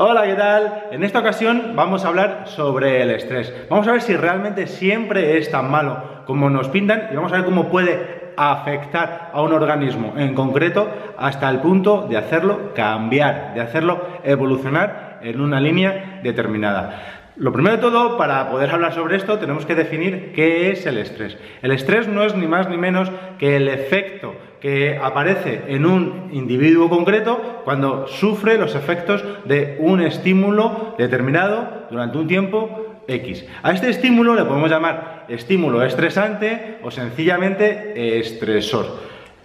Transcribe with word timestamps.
Hola, 0.00 0.26
¿qué 0.26 0.34
tal? 0.34 0.84
En 0.92 1.02
esta 1.02 1.18
ocasión 1.18 1.72
vamos 1.74 2.04
a 2.04 2.08
hablar 2.08 2.44
sobre 2.46 3.02
el 3.02 3.10
estrés. 3.10 3.52
Vamos 3.68 3.88
a 3.88 3.90
ver 3.90 4.00
si 4.00 4.16
realmente 4.16 4.68
siempre 4.68 5.38
es 5.38 5.50
tan 5.50 5.68
malo 5.72 6.22
como 6.24 6.48
nos 6.48 6.68
pintan 6.68 7.08
y 7.10 7.16
vamos 7.16 7.32
a 7.32 7.38
ver 7.38 7.44
cómo 7.44 7.68
puede 7.68 8.32
afectar 8.36 9.32
a 9.32 9.42
un 9.42 9.52
organismo 9.52 10.14
en 10.16 10.36
concreto 10.36 10.88
hasta 11.18 11.50
el 11.50 11.58
punto 11.58 12.06
de 12.08 12.16
hacerlo 12.16 12.72
cambiar, 12.74 13.54
de 13.54 13.60
hacerlo 13.60 14.00
evolucionar 14.22 15.18
en 15.20 15.40
una 15.40 15.58
línea 15.58 16.20
determinada. 16.22 17.18
Lo 17.38 17.52
primero 17.52 17.76
de 17.76 17.82
todo, 17.82 18.16
para 18.18 18.50
poder 18.50 18.68
hablar 18.70 18.92
sobre 18.94 19.16
esto, 19.16 19.38
tenemos 19.38 19.64
que 19.64 19.76
definir 19.76 20.32
qué 20.32 20.72
es 20.72 20.86
el 20.86 20.98
estrés. 20.98 21.36
El 21.62 21.70
estrés 21.70 22.08
no 22.08 22.24
es 22.24 22.34
ni 22.34 22.48
más 22.48 22.68
ni 22.68 22.76
menos 22.76 23.12
que 23.38 23.54
el 23.54 23.68
efecto 23.68 24.34
que 24.60 24.98
aparece 25.00 25.62
en 25.68 25.86
un 25.86 26.30
individuo 26.32 26.88
concreto 26.88 27.62
cuando 27.64 28.08
sufre 28.08 28.58
los 28.58 28.74
efectos 28.74 29.24
de 29.44 29.76
un 29.78 30.00
estímulo 30.00 30.96
determinado 30.98 31.86
durante 31.92 32.18
un 32.18 32.26
tiempo 32.26 33.02
X. 33.06 33.46
A 33.62 33.70
este 33.70 33.88
estímulo 33.88 34.34
le 34.34 34.44
podemos 34.44 34.68
llamar 34.68 35.26
estímulo 35.28 35.84
estresante 35.84 36.78
o 36.82 36.90
sencillamente 36.90 38.18
estresor. 38.18 38.98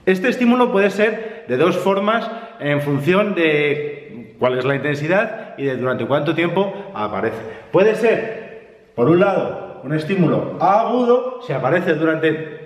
Este 0.08 0.30
estímulo 0.30 0.72
puede 0.72 0.90
ser 0.90 1.46
de 1.48 1.58
dos 1.58 1.78
formas 1.78 2.28
en 2.60 2.82
función 2.82 3.36
de 3.36 4.34
cuál 4.40 4.58
es 4.58 4.66
la 4.66 4.76
intensidad 4.76 5.43
y 5.58 5.66
de 5.66 5.78
durante 5.78 6.06
cuánto 6.06 6.36
tiempo 6.36 6.92
aparece. 6.94 7.40
Puede 7.72 7.96
ser, 7.96 8.90
por 8.96 9.10
un 9.10 9.20
lado, 9.20 9.82
un 9.84 9.94
estímulo 9.94 10.58
agudo, 10.60 11.42
si 11.46 11.54
aparece 11.54 11.96
durante 11.96 12.64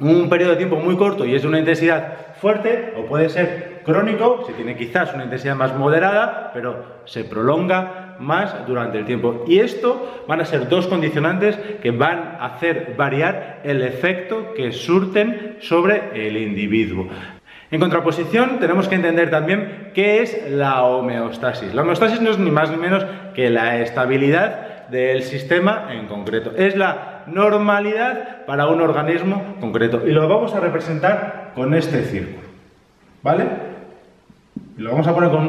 un 0.00 0.28
periodo 0.28 0.52
de 0.52 0.56
tiempo 0.56 0.76
muy 0.76 0.96
corto 0.96 1.24
y 1.24 1.34
es 1.34 1.42
de 1.42 1.48
una 1.48 1.58
intensidad 1.58 2.34
fuerte, 2.40 2.92
o 2.98 3.06
puede 3.06 3.28
ser 3.28 3.80
crónico, 3.84 4.44
si 4.46 4.52
tiene 4.52 4.76
quizás 4.76 5.14
una 5.14 5.24
intensidad 5.24 5.56
más 5.56 5.74
moderada, 5.74 6.50
pero 6.52 6.84
se 7.04 7.24
prolonga 7.24 8.16
más 8.18 8.66
durante 8.66 8.98
el 8.98 9.06
tiempo. 9.06 9.44
Y 9.46 9.60
esto 9.60 10.24
van 10.26 10.40
a 10.40 10.44
ser 10.44 10.68
dos 10.68 10.86
condicionantes 10.86 11.56
que 11.80 11.92
van 11.92 12.36
a 12.40 12.46
hacer 12.46 12.94
variar 12.96 13.60
el 13.64 13.82
efecto 13.82 14.54
que 14.54 14.72
surten 14.72 15.56
sobre 15.60 16.26
el 16.26 16.36
individuo. 16.36 17.08
En 17.70 17.80
contraposición, 17.80 18.58
tenemos 18.60 18.86
que 18.88 18.94
entender 18.94 19.30
también 19.30 19.90
qué 19.92 20.22
es 20.22 20.50
la 20.50 20.84
homeostasis. 20.84 21.74
La 21.74 21.82
homeostasis 21.82 22.20
no 22.20 22.30
es 22.30 22.38
ni 22.38 22.50
más 22.50 22.70
ni 22.70 22.76
menos 22.76 23.04
que 23.34 23.50
la 23.50 23.78
estabilidad 23.78 24.88
del 24.88 25.22
sistema 25.22 25.88
en 25.90 26.06
concreto. 26.06 26.52
Es 26.56 26.76
la 26.76 27.24
normalidad 27.26 28.44
para 28.46 28.68
un 28.68 28.80
organismo 28.80 29.56
concreto. 29.60 30.02
Y 30.06 30.12
lo 30.12 30.28
vamos 30.28 30.54
a 30.54 30.60
representar 30.60 31.50
con 31.54 31.74
este 31.74 32.04
círculo. 32.04 32.46
¿Vale? 33.22 33.44
Y 34.78 34.82
lo 34.82 34.92
vamos 34.92 35.08
a 35.08 35.14
poner 35.14 35.30
con 35.30 35.48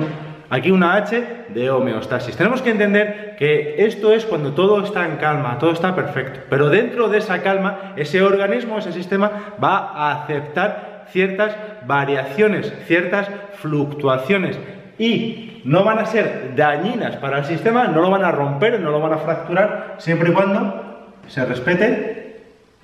aquí 0.49 0.71
una 0.71 0.95
H 0.95 1.45
de 1.49 1.69
homeostasis. 1.69 2.35
Tenemos 2.35 2.61
que 2.61 2.71
entender 2.71 3.35
que 3.37 3.85
esto 3.85 4.11
es 4.11 4.25
cuando 4.25 4.53
todo 4.53 4.83
está 4.83 5.05
en 5.05 5.17
calma, 5.17 5.59
todo 5.59 5.71
está 5.71 5.93
perfecto. 5.93 6.39
Pero 6.49 6.69
dentro 6.69 7.09
de 7.09 7.19
esa 7.19 7.43
calma, 7.43 7.93
ese 7.95 8.23
organismo, 8.23 8.79
ese 8.79 8.91
sistema 8.91 9.53
va 9.63 9.77
a 9.77 10.23
aceptar 10.23 10.86
ciertas 11.11 11.55
variaciones, 11.85 12.73
ciertas 12.85 13.29
fluctuaciones 13.55 14.59
y 14.97 15.61
no 15.63 15.83
van 15.83 15.99
a 15.99 16.05
ser 16.05 16.53
dañinas 16.55 17.17
para 17.17 17.39
el 17.39 17.45
sistema, 17.45 17.87
no 17.87 18.01
lo 18.01 18.09
van 18.09 18.23
a 18.23 18.31
romper, 18.31 18.79
no 18.79 18.91
lo 18.91 18.99
van 18.99 19.13
a 19.13 19.17
fracturar, 19.17 19.95
siempre 19.97 20.29
y 20.29 20.33
cuando 20.33 21.11
se 21.27 21.45
respete 21.45 22.17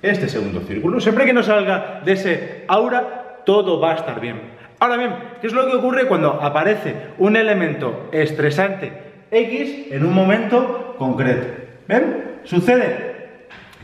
este 0.02 0.28
segundo 0.28 0.60
círculo. 0.60 1.00
Siempre 1.00 1.24
que 1.24 1.32
no 1.32 1.42
salga 1.42 2.02
de 2.04 2.12
ese 2.12 2.64
aura, 2.68 3.40
todo 3.46 3.80
va 3.80 3.92
a 3.92 3.96
estar 3.96 4.20
bien. 4.20 4.54
Ahora 4.78 4.96
bien, 4.96 5.14
¿qué 5.40 5.46
es 5.46 5.52
lo 5.52 5.66
que 5.66 5.76
ocurre 5.76 6.06
cuando 6.06 6.42
aparece 6.42 6.94
un 7.18 7.36
elemento 7.36 8.08
estresante 8.12 8.92
X 9.30 9.86
en 9.90 10.04
un 10.04 10.12
momento 10.12 10.94
concreto? 10.98 11.46
¿Ven? 11.88 12.40
Sucede 12.44 13.14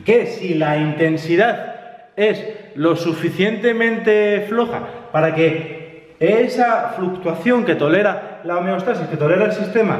que 0.04 0.27
si 0.27 0.54
la 0.54 0.77
intensidad 0.77 2.10
es 2.16 2.44
lo 2.75 2.97
suficientemente 2.97 4.47
floja 4.48 4.82
para 5.12 5.34
que 5.34 6.14
esa 6.20 6.92
fluctuación 6.97 7.64
que 7.64 7.75
tolera 7.75 8.41
la 8.44 8.58
homeostasis, 8.58 9.06
que 9.08 9.16
tolera 9.16 9.47
el 9.47 9.53
sistema, 9.53 9.98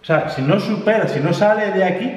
o 0.00 0.04
sea, 0.04 0.28
si 0.30 0.42
no 0.42 0.58
supera, 0.60 1.08
si 1.08 1.20
no 1.20 1.32
sale 1.32 1.72
de 1.72 1.84
aquí, 1.84 2.12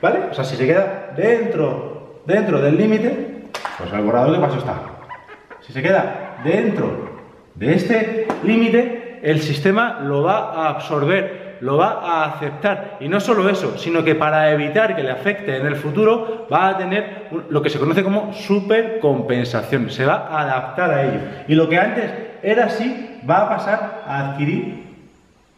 ¿vale? 0.00 0.20
O 0.30 0.34
sea, 0.34 0.44
si 0.44 0.56
se 0.56 0.66
queda 0.66 1.12
dentro, 1.16 2.20
dentro 2.26 2.60
del 2.60 2.76
límite, 2.76 3.44
pues 3.78 3.92
el 3.92 4.00
borrador 4.00 4.32
de 4.32 4.38
paso 4.38 4.58
está. 4.58 4.74
Si 5.60 5.72
se 5.72 5.82
queda 5.82 6.38
dentro 6.42 7.10
de 7.54 7.74
este 7.74 8.26
límite, 8.42 9.20
el 9.22 9.40
sistema 9.40 10.00
lo 10.00 10.22
va 10.22 10.52
a 10.52 10.70
absorber 10.70 11.49
lo 11.60 11.76
va 11.76 12.00
a 12.02 12.24
aceptar. 12.24 12.96
Y 13.00 13.08
no 13.08 13.20
solo 13.20 13.48
eso, 13.48 13.76
sino 13.78 14.02
que 14.02 14.14
para 14.14 14.50
evitar 14.50 14.96
que 14.96 15.02
le 15.02 15.10
afecte 15.10 15.56
en 15.56 15.66
el 15.66 15.76
futuro, 15.76 16.46
va 16.52 16.68
a 16.68 16.78
tener 16.78 17.28
lo 17.48 17.62
que 17.62 17.70
se 17.70 17.78
conoce 17.78 18.02
como 18.02 18.32
supercompensación. 18.32 19.90
Se 19.90 20.06
va 20.06 20.28
a 20.30 20.40
adaptar 20.42 20.90
a 20.90 21.02
ello. 21.04 21.20
Y 21.48 21.54
lo 21.54 21.68
que 21.68 21.78
antes 21.78 22.10
era 22.42 22.66
así, 22.66 23.20
va 23.28 23.42
a 23.42 23.48
pasar 23.48 24.02
a 24.06 24.30
adquirir 24.30 24.84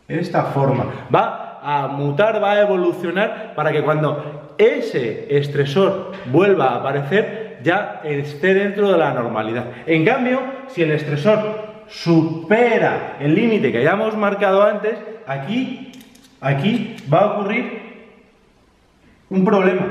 esta 0.08 0.44
forma. 0.44 0.86
Va 1.14 1.60
a 1.62 1.86
mutar, 1.88 2.42
va 2.42 2.52
a 2.52 2.60
evolucionar 2.60 3.52
para 3.54 3.70
que 3.70 3.82
cuando 3.82 4.54
ese 4.58 5.36
estresor 5.36 6.12
vuelva 6.26 6.66
a 6.66 6.76
aparecer, 6.76 7.60
ya 7.62 8.00
esté 8.04 8.54
dentro 8.54 8.90
de 8.90 8.98
la 8.98 9.12
normalidad. 9.14 9.66
En 9.86 10.04
cambio, 10.04 10.40
si 10.66 10.82
el 10.82 10.90
estresor 10.90 11.61
supera 11.88 13.16
el 13.20 13.34
límite 13.34 13.72
que 13.72 13.78
hayamos 13.78 14.16
marcado 14.16 14.62
antes, 14.62 14.96
aquí 15.26 15.92
aquí 16.42 16.96
va 17.12 17.20
a 17.20 17.26
ocurrir 17.32 17.80
un 19.30 19.44
problema, 19.44 19.86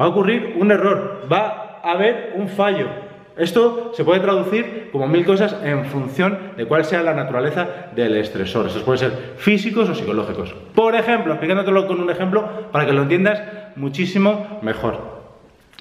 va 0.00 0.06
a 0.06 0.08
ocurrir 0.08 0.56
un 0.58 0.72
error, 0.72 1.28
va 1.32 1.80
a 1.82 1.92
haber 1.92 2.32
un 2.34 2.48
fallo. 2.48 2.88
Esto 3.36 3.92
se 3.94 4.04
puede 4.04 4.20
traducir 4.20 4.90
como 4.92 5.08
mil 5.08 5.24
cosas 5.24 5.56
en 5.62 5.86
función 5.86 6.38
de 6.56 6.66
cuál 6.66 6.84
sea 6.84 7.02
la 7.02 7.14
naturaleza 7.14 7.88
del 7.94 8.16
estresor. 8.16 8.66
Esos 8.66 8.82
pueden 8.82 8.98
ser 8.98 9.34
físicos 9.36 9.88
o 9.88 9.94
psicológicos. 9.94 10.54
Por 10.74 10.94
ejemplo, 10.94 11.32
explicándotelo 11.32 11.86
con 11.86 12.00
un 12.00 12.10
ejemplo 12.10 12.70
para 12.70 12.86
que 12.86 12.92
lo 12.92 13.02
entiendas 13.02 13.42
muchísimo 13.74 14.60
mejor. 14.62 15.13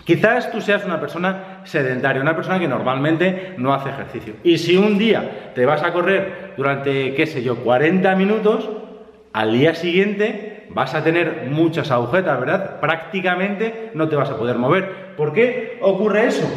Quizás 0.05 0.51
tú 0.51 0.59
seas 0.59 0.83
una 0.83 0.99
persona 0.99 1.61
sedentaria, 1.63 2.21
una 2.21 2.35
persona 2.35 2.59
que 2.59 2.67
normalmente 2.67 3.53
no 3.57 3.73
hace 3.73 3.89
ejercicio. 3.89 4.33
Y 4.43 4.57
si 4.57 4.75
un 4.75 4.97
día 4.97 5.51
te 5.55 5.65
vas 5.65 5.81
a 5.81 5.93
correr 5.93 6.53
durante, 6.57 7.13
qué 7.15 7.25
sé 7.25 7.41
yo, 7.41 7.57
40 7.57 8.13
minutos, 8.15 8.69
al 9.31 9.53
día 9.53 9.73
siguiente 9.75 10.67
vas 10.69 10.93
a 10.93 11.03
tener 11.03 11.47
muchas 11.49 11.89
agujetas, 11.89 12.39
¿verdad? 12.39 12.79
Prácticamente 12.79 13.91
no 13.93 14.09
te 14.09 14.15
vas 14.15 14.29
a 14.29 14.37
poder 14.37 14.57
mover. 14.57 15.15
¿Por 15.15 15.33
qué 15.33 15.77
ocurre 15.81 16.27
eso? 16.27 16.47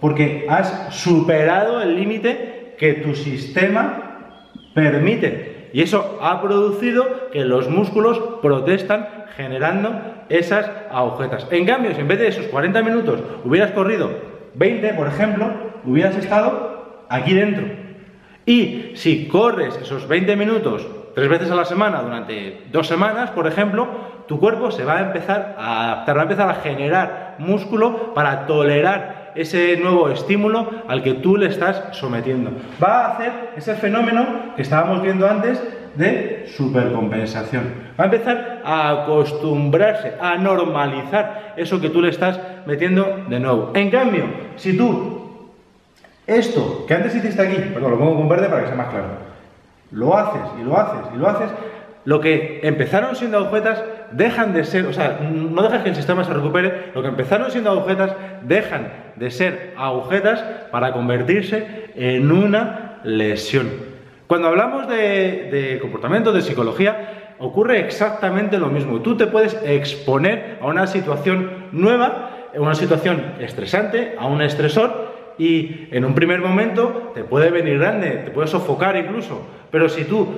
Porque 0.00 0.46
has 0.48 0.94
superado 0.94 1.82
el 1.82 1.96
límite 1.96 2.74
que 2.78 2.94
tu 2.94 3.14
sistema 3.14 4.48
permite. 4.74 5.53
Y 5.74 5.82
eso 5.82 6.20
ha 6.22 6.40
producido 6.40 7.30
que 7.32 7.44
los 7.44 7.68
músculos 7.68 8.22
protestan 8.40 9.08
generando 9.36 9.90
esas 10.28 10.70
agujetas. 10.88 11.48
En 11.50 11.66
cambio, 11.66 11.92
si 11.92 12.00
en 12.00 12.06
vez 12.06 12.20
de 12.20 12.28
esos 12.28 12.46
40 12.46 12.80
minutos 12.82 13.20
hubieras 13.44 13.72
corrido 13.72 14.08
20, 14.54 14.94
por 14.94 15.08
ejemplo, 15.08 15.50
hubieras 15.84 16.16
estado 16.16 17.02
aquí 17.08 17.34
dentro. 17.34 17.64
Y 18.46 18.92
si 18.94 19.26
corres 19.26 19.76
esos 19.82 20.06
20 20.06 20.36
minutos 20.36 20.86
tres 21.12 21.28
veces 21.28 21.50
a 21.50 21.56
la 21.56 21.64
semana 21.64 22.02
durante 22.02 22.62
dos 22.70 22.86
semanas, 22.86 23.30
por 23.30 23.48
ejemplo, 23.48 23.88
tu 24.28 24.38
cuerpo 24.38 24.70
se 24.70 24.84
va 24.84 24.98
a 24.98 25.02
empezar 25.02 25.56
a 25.58 25.86
adaptar, 25.86 26.16
va 26.16 26.20
a 26.20 26.24
empezar 26.24 26.50
a 26.50 26.54
generar 26.54 27.34
músculo 27.38 28.14
para 28.14 28.46
tolerar 28.46 29.23
ese 29.34 29.76
nuevo 29.76 30.08
estímulo 30.08 30.70
al 30.88 31.02
que 31.02 31.14
tú 31.14 31.36
le 31.36 31.46
estás 31.46 31.96
sometiendo. 31.96 32.52
Va 32.82 33.04
a 33.04 33.12
hacer 33.12 33.32
ese 33.56 33.74
fenómeno 33.74 34.54
que 34.56 34.62
estábamos 34.62 35.02
viendo 35.02 35.28
antes 35.28 35.62
de 35.96 36.46
supercompensación. 36.56 37.72
Va 37.98 38.04
a 38.04 38.06
empezar 38.06 38.62
a 38.64 38.90
acostumbrarse, 38.90 40.14
a 40.20 40.36
normalizar 40.36 41.54
eso 41.56 41.80
que 41.80 41.90
tú 41.90 42.02
le 42.02 42.08
estás 42.10 42.38
metiendo 42.66 43.24
de 43.28 43.40
nuevo. 43.40 43.70
En 43.74 43.90
cambio, 43.90 44.24
si 44.56 44.76
tú 44.76 45.14
esto 46.26 46.84
que 46.86 46.94
antes 46.94 47.14
hiciste 47.14 47.42
aquí, 47.42 47.56
perdón, 47.72 47.92
lo 47.92 47.98
pongo 47.98 48.16
con 48.16 48.28
verde 48.28 48.48
para 48.48 48.62
que 48.62 48.68
sea 48.68 48.76
más 48.76 48.88
claro, 48.88 49.08
lo 49.90 50.16
haces 50.16 50.42
y 50.60 50.64
lo 50.64 50.78
haces 50.78 51.12
y 51.14 51.18
lo 51.18 51.28
haces, 51.28 51.50
lo 52.04 52.20
que 52.20 52.60
empezaron 52.62 53.14
siendo 53.14 53.38
agujetas 53.38 53.82
dejan 54.16 54.52
de 54.52 54.64
ser, 54.64 54.86
o 54.86 54.92
sea, 54.92 55.20
no 55.20 55.62
dejas 55.62 55.82
que 55.82 55.90
el 55.90 55.96
sistema 55.96 56.24
se 56.24 56.32
recupere, 56.32 56.90
lo 56.94 57.02
que 57.02 57.08
empezaron 57.08 57.50
siendo 57.50 57.70
agujetas 57.70 58.14
dejan 58.42 58.92
de 59.16 59.30
ser 59.30 59.74
agujetas 59.76 60.40
para 60.70 60.92
convertirse 60.92 61.90
en 61.94 62.30
una 62.30 63.00
lesión. 63.04 63.68
Cuando 64.26 64.48
hablamos 64.48 64.88
de, 64.88 65.48
de 65.50 65.78
comportamiento, 65.80 66.32
de 66.32 66.42
psicología, 66.42 67.34
ocurre 67.38 67.80
exactamente 67.80 68.58
lo 68.58 68.68
mismo. 68.68 69.00
Tú 69.00 69.16
te 69.16 69.26
puedes 69.26 69.60
exponer 69.64 70.58
a 70.60 70.66
una 70.66 70.86
situación 70.86 71.68
nueva, 71.72 72.48
a 72.56 72.60
una 72.60 72.74
situación 72.74 73.22
estresante, 73.40 74.14
a 74.18 74.26
un 74.26 74.40
estresor, 74.42 75.14
y 75.38 75.88
en 75.90 76.04
un 76.04 76.14
primer 76.14 76.40
momento 76.40 77.12
te 77.14 77.24
puede 77.24 77.50
venir 77.50 77.78
grande, 77.78 78.22
te 78.24 78.30
puede 78.30 78.46
sofocar 78.48 78.96
incluso, 78.96 79.44
pero 79.70 79.88
si 79.88 80.04
tú 80.04 80.28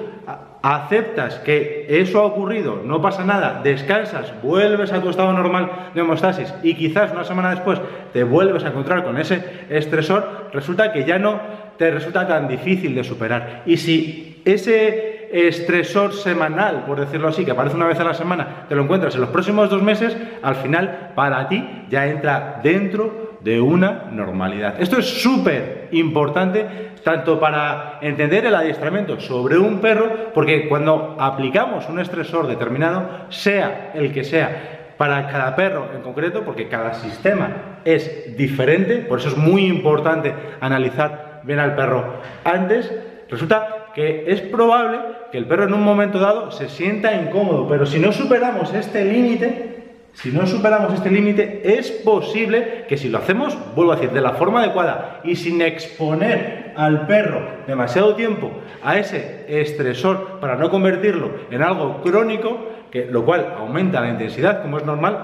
aceptas 0.74 1.36
que 1.36 1.86
eso 1.88 2.20
ha 2.20 2.24
ocurrido, 2.24 2.82
no 2.84 3.00
pasa 3.00 3.24
nada, 3.24 3.60
descansas, 3.62 4.32
vuelves 4.42 4.92
a 4.92 5.00
tu 5.00 5.10
estado 5.10 5.32
normal 5.32 5.90
de 5.94 6.00
homeostasis 6.00 6.52
y 6.64 6.74
quizás 6.74 7.12
una 7.12 7.22
semana 7.22 7.50
después 7.50 7.80
te 8.12 8.24
vuelves 8.24 8.64
a 8.64 8.68
encontrar 8.68 9.04
con 9.04 9.16
ese 9.16 9.44
estresor, 9.70 10.48
resulta 10.52 10.92
que 10.92 11.04
ya 11.04 11.20
no 11.20 11.40
te 11.76 11.92
resulta 11.92 12.26
tan 12.26 12.48
difícil 12.48 12.96
de 12.96 13.04
superar. 13.04 13.62
Y 13.64 13.76
si 13.76 14.42
ese 14.44 15.28
estresor 15.32 16.12
semanal, 16.14 16.84
por 16.84 16.98
decirlo 16.98 17.28
así, 17.28 17.44
que 17.44 17.52
aparece 17.52 17.76
una 17.76 17.86
vez 17.86 18.00
a 18.00 18.04
la 18.04 18.14
semana, 18.14 18.66
te 18.69 18.74
lo 18.74 18.82
encuentras 18.82 19.14
en 19.14 19.20
los 19.20 19.30
próximos 19.30 19.70
dos 19.70 19.82
meses, 19.82 20.16
al 20.42 20.56
final 20.56 21.12
para 21.14 21.46
ti 21.48 21.64
ya 21.90 22.08
entra 22.08 22.60
dentro 22.62 23.25
de 23.46 23.60
una 23.60 24.08
normalidad. 24.10 24.75
Esto 24.81 24.98
es 24.98 25.06
súper 25.06 25.87
importante 25.93 26.66
tanto 27.04 27.38
para 27.38 28.00
entender 28.02 28.44
el 28.44 28.56
adiestramiento 28.56 29.20
sobre 29.20 29.56
un 29.56 29.78
perro, 29.78 30.32
porque 30.34 30.69
cuando 30.69 31.14
aplicamos 31.20 31.88
un 31.88 32.00
estresor 32.00 32.48
determinado, 32.48 33.08
sea 33.28 33.93
el 33.94 34.12
que 34.12 34.25
sea, 34.25 34.94
para 34.96 35.28
cada 35.28 35.54
perro 35.54 35.90
en 35.94 36.02
concreto, 36.02 36.43
porque 36.43 36.66
cada 36.66 36.94
sistema 36.94 37.78
es 37.84 38.37
diferente, 38.37 38.96
por 38.96 39.20
eso 39.20 39.28
es 39.28 39.37
muy 39.37 39.66
importante 39.66 40.34
analizar 40.60 41.43
bien 41.44 41.60
al 41.60 41.76
perro 41.76 42.14
antes, 42.43 42.93
resulta 43.31 43.93
que 43.94 44.25
es 44.26 44.40
probable 44.40 44.98
que 45.31 45.38
el 45.38 45.46
perro 45.46 45.64
en 45.64 45.72
un 45.75 45.84
momento 45.84 46.19
dado 46.19 46.50
se 46.50 46.69
sienta 46.69 47.14
incómodo, 47.14 47.69
pero 47.69 47.87
si 47.87 48.00
no 48.00 48.10
superamos 48.10 48.75
este 48.75 49.04
límite, 49.04 49.75
si 50.16 50.30
no 50.30 50.46
superamos 50.46 50.94
este 50.94 51.10
límite, 51.10 51.60
es 51.62 51.90
posible 51.90 52.86
que 52.88 52.96
si 52.96 53.10
lo 53.10 53.18
hacemos, 53.18 53.56
vuelvo 53.74 53.92
a 53.92 53.96
decir, 53.96 54.12
de 54.12 54.22
la 54.22 54.32
forma 54.32 54.60
adecuada 54.60 55.20
y 55.24 55.36
sin 55.36 55.60
exponer 55.60 56.72
al 56.74 57.06
perro 57.06 57.42
demasiado 57.66 58.14
tiempo 58.14 58.50
a 58.82 58.96
ese 58.98 59.44
estresor 59.46 60.40
para 60.40 60.56
no 60.56 60.70
convertirlo 60.70 61.32
en 61.50 61.62
algo 61.62 62.00
crónico, 62.00 62.66
que, 62.90 63.04
lo 63.04 63.26
cual 63.26 63.56
aumenta 63.58 64.00
la 64.00 64.08
intensidad, 64.08 64.62
como 64.62 64.78
es 64.78 64.86
normal, 64.86 65.18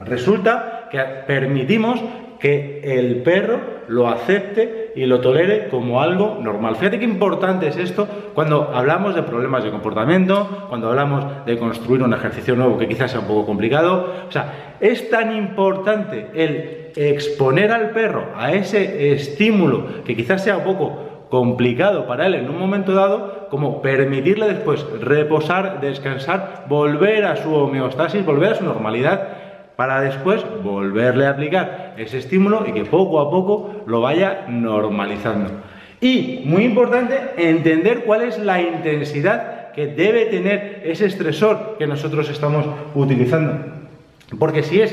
resulta 0.00 0.88
que 0.90 0.98
permitimos 1.26 2.00
que 2.40 2.80
el 2.82 3.22
perro 3.22 3.77
lo 3.88 4.08
acepte 4.08 4.92
y 4.94 5.06
lo 5.06 5.20
tolere 5.20 5.68
como 5.68 6.00
algo 6.00 6.38
normal. 6.40 6.76
Fíjate 6.76 6.98
qué 6.98 7.04
importante 7.04 7.68
es 7.68 7.76
esto 7.76 8.06
cuando 8.34 8.70
hablamos 8.74 9.14
de 9.14 9.22
problemas 9.22 9.64
de 9.64 9.70
comportamiento, 9.70 10.66
cuando 10.68 10.88
hablamos 10.88 11.46
de 11.46 11.58
construir 11.58 12.02
un 12.02 12.12
ejercicio 12.12 12.54
nuevo 12.54 12.78
que 12.78 12.88
quizás 12.88 13.10
sea 13.10 13.20
un 13.20 13.26
poco 13.26 13.46
complicado. 13.46 14.12
O 14.28 14.32
sea, 14.32 14.76
es 14.80 15.08
tan 15.10 15.36
importante 15.36 16.28
el 16.34 16.92
exponer 16.96 17.72
al 17.72 17.90
perro 17.90 18.26
a 18.36 18.52
ese 18.52 19.12
estímulo 19.12 20.04
que 20.04 20.16
quizás 20.16 20.42
sea 20.44 20.58
un 20.58 20.64
poco 20.64 21.08
complicado 21.28 22.06
para 22.06 22.26
él 22.26 22.34
en 22.34 22.48
un 22.48 22.58
momento 22.58 22.94
dado, 22.94 23.48
como 23.50 23.82
permitirle 23.82 24.48
después 24.48 24.84
reposar, 25.00 25.80
descansar, 25.80 26.64
volver 26.68 27.24
a 27.26 27.36
su 27.36 27.54
homeostasis, 27.54 28.24
volver 28.24 28.52
a 28.52 28.54
su 28.54 28.64
normalidad 28.64 29.37
para 29.78 30.00
después 30.00 30.44
volverle 30.64 31.24
a 31.24 31.30
aplicar 31.30 31.94
ese 31.98 32.18
estímulo 32.18 32.64
y 32.66 32.72
que 32.72 32.84
poco 32.84 33.20
a 33.20 33.30
poco 33.30 33.84
lo 33.86 34.00
vaya 34.00 34.46
normalizando. 34.48 35.52
Y, 36.00 36.42
muy 36.46 36.64
importante, 36.64 37.14
entender 37.36 38.02
cuál 38.02 38.22
es 38.22 38.40
la 38.40 38.60
intensidad 38.60 39.70
que 39.70 39.86
debe 39.86 40.26
tener 40.26 40.82
ese 40.84 41.06
estresor 41.06 41.76
que 41.78 41.86
nosotros 41.86 42.28
estamos 42.28 42.66
utilizando. 42.96 43.52
Porque 44.36 44.64
si 44.64 44.80
es 44.80 44.92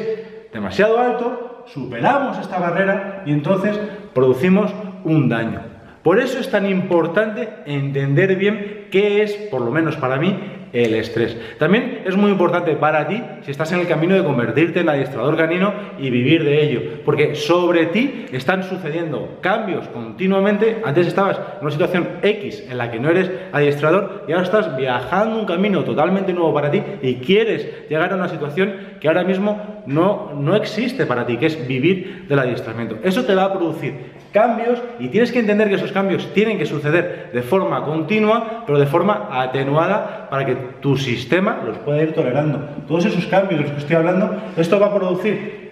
demasiado 0.53 0.99
alto, 0.99 1.63
superamos 1.65 2.37
esta 2.37 2.59
barrera 2.59 3.23
y 3.25 3.31
entonces 3.31 3.79
producimos 4.13 4.71
un 5.03 5.29
daño. 5.29 5.61
Por 6.03 6.19
eso 6.19 6.37
es 6.37 6.51
tan 6.51 6.69
importante 6.69 7.49
entender 7.65 8.35
bien 8.35 8.89
qué 8.91 9.23
es, 9.23 9.33
por 9.49 9.61
lo 9.61 9.71
menos 9.71 9.95
para 9.95 10.17
mí, 10.17 10.37
el 10.75 10.93
estrés. 10.95 11.37
También 11.57 12.01
es 12.05 12.15
muy 12.17 12.31
importante 12.31 12.75
para 12.75 13.07
ti 13.07 13.23
si 13.41 13.51
estás 13.51 13.71
en 13.71 13.79
el 13.79 13.87
camino 13.87 14.13
de 14.13 14.23
convertirte 14.23 14.81
en 14.81 14.89
adiestrador 14.89 15.37
canino 15.37 15.73
y 15.97 16.09
vivir 16.09 16.43
de 16.43 16.63
ello, 16.63 16.81
porque 17.05 17.35
sobre 17.35 17.87
ti 17.87 18.25
están 18.31 18.63
sucediendo 18.63 19.39
cambios 19.41 19.87
continuamente. 19.87 20.81
Antes 20.83 21.07
estabas 21.07 21.37
en 21.37 21.61
una 21.61 21.71
situación 21.71 22.07
X 22.21 22.65
en 22.69 22.77
la 22.77 22.91
que 22.91 22.99
no 22.99 23.09
eres 23.09 23.31
adiestrador 23.53 24.25
y 24.27 24.33
ahora 24.33 24.43
estás 24.43 24.75
viajando 24.75 25.39
un 25.39 25.45
camino 25.45 25.83
totalmente 25.83 26.33
nuevo 26.33 26.53
para 26.53 26.69
ti 26.69 26.83
y 27.01 27.15
quieres 27.15 27.87
llegar 27.89 28.11
a 28.11 28.15
una 28.15 28.27
situación 28.27 28.73
que 28.99 29.07
ahora 29.07 29.23
mismo 29.23 29.74
no, 29.85 30.55
existe 30.55 31.05
para 31.05 31.25
ti, 31.25 31.37
que 31.37 31.47
es 31.47 31.67
vivir 31.67 32.25
del 32.27 32.39
adiestramiento. 32.39 32.97
Eso 33.03 33.23
te 33.25 33.35
va 33.35 33.45
a 33.45 33.53
producir 33.53 34.15
cambios 34.31 34.81
y 34.99 35.07
tienes 35.07 35.31
que 35.31 35.39
entender 35.39 35.69
que 35.69 35.75
esos 35.75 35.91
cambios 35.91 36.33
tienen 36.33 36.57
que 36.57 36.65
suceder 36.65 37.29
de 37.33 37.41
forma 37.41 37.83
continua, 37.85 38.63
pero 38.65 38.79
de 38.79 38.85
forma 38.85 39.29
atenuada 39.31 40.27
para 40.29 40.45
que 40.45 40.55
tu 40.81 40.97
sistema 40.97 41.61
los 41.65 41.77
pueda 41.77 42.01
ir 42.01 42.13
tolerando. 42.13 42.59
Todos 42.87 43.05
esos 43.05 43.25
cambios 43.27 43.59
de 43.59 43.63
los 43.63 43.71
que 43.71 43.79
estoy 43.79 43.95
hablando, 43.95 44.35
esto 44.57 44.79
va 44.79 44.87
a 44.87 44.95
producir 44.95 45.65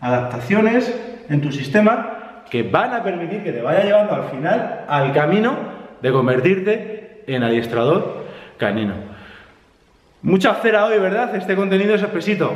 adaptaciones 0.00 0.94
en 1.28 1.40
tu 1.40 1.52
sistema 1.52 2.42
que 2.50 2.62
van 2.62 2.94
a 2.94 3.02
permitir 3.02 3.42
que 3.42 3.52
te 3.52 3.62
vaya 3.62 3.84
llevando 3.84 4.14
al 4.14 4.24
final 4.30 4.84
al 4.88 5.12
camino 5.12 5.54
de 6.00 6.12
convertirte 6.12 7.24
en 7.26 7.42
adiestrador 7.42 8.24
canino. 8.56 8.94
Mucha 10.22 10.54
cera 10.54 10.84
hoy, 10.84 10.98
¿verdad? 10.98 11.34
Este 11.36 11.54
contenido 11.54 11.94
es 11.94 12.02
espesito. 12.02 12.50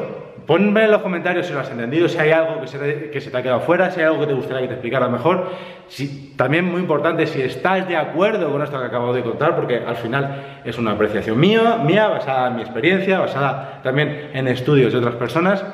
Ponme 0.46 0.84
en 0.84 0.90
los 0.90 1.00
comentarios 1.00 1.46
si 1.46 1.52
lo 1.52 1.60
has 1.60 1.70
entendido, 1.70 2.08
si 2.08 2.18
hay 2.18 2.32
algo 2.32 2.60
que 2.60 2.66
se, 2.66 2.76
te, 2.76 3.10
que 3.10 3.36
ha 3.36 3.42
quedado 3.42 3.60
fuera, 3.60 3.92
si 3.92 4.00
hay 4.00 4.06
algo 4.06 4.18
que 4.18 4.26
te 4.26 4.34
gustaría 4.34 4.62
que 4.62 4.66
te 4.66 4.74
explicara 4.74 5.08
mejor. 5.08 5.50
Si, 5.86 6.34
también 6.36 6.64
muy 6.64 6.80
importante, 6.80 7.24
si 7.28 7.40
estás 7.40 7.86
de 7.86 7.96
acuerdo 7.96 8.50
con 8.50 8.60
esto 8.60 8.80
que 8.80 8.86
acabo 8.86 9.12
de 9.12 9.22
contar, 9.22 9.54
porque 9.54 9.76
al 9.76 9.94
final 9.94 10.60
es 10.64 10.76
una 10.76 10.92
apreciación 10.92 11.38
mía, 11.38 11.78
mía, 11.84 12.08
basada 12.08 12.48
en 12.48 12.56
mi 12.56 12.62
experiencia, 12.62 13.20
basada 13.20 13.80
también 13.84 14.30
en 14.34 14.48
estudios 14.48 14.92
de 14.92 14.98
otras 14.98 15.14
personas, 15.14 15.64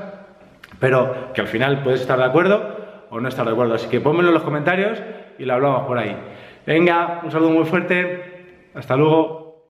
pero 0.78 1.32
que 1.32 1.40
al 1.40 1.48
final 1.48 1.82
puedes 1.82 2.02
estar 2.02 2.18
de 2.18 2.24
acuerdo 2.24 3.06
o 3.08 3.18
no 3.18 3.28
estar 3.28 3.46
de 3.46 3.52
acuerdo. 3.52 3.74
Así 3.74 3.88
que 3.88 4.02
pónmelo 4.02 4.28
en 4.28 4.34
los 4.34 4.42
comentarios 4.42 4.98
y 5.38 5.46
lo 5.46 5.54
hablamos 5.54 5.86
por 5.86 5.96
ahí. 5.96 6.14
Venga, 6.66 7.22
un 7.24 7.30
saludo 7.30 7.50
muy 7.50 7.64
fuerte, 7.64 8.68
hasta 8.74 8.94
luego. 8.94 9.47